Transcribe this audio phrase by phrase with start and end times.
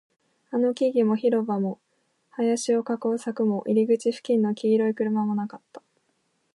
[0.49, 1.79] あの木々も、広場も、
[2.31, 5.83] 林を囲う柵も、入り口付近の黄色い車もなかった